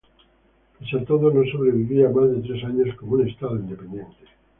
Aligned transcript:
Pese 0.75 0.95
a 0.97 1.05
todo 1.05 1.29
no 1.29 1.43
sobrevivía 1.45 2.09
más 2.09 2.31
de 2.31 2.41
tres 2.41 2.63
años 2.63 2.95
como 2.95 3.11
un 3.17 3.29
estado 3.29 3.55
independiente. 3.57 4.25